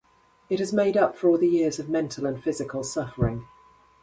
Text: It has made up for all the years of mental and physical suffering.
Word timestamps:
It 0.49 0.57
has 0.57 0.73
made 0.73 0.97
up 0.97 1.15
for 1.15 1.29
all 1.29 1.37
the 1.37 1.47
years 1.47 1.77
of 1.77 1.87
mental 1.87 2.25
and 2.25 2.41
physical 2.43 2.83
suffering. 2.83 3.45